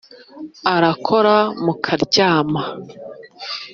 [0.73, 2.61] Arakora mukaryama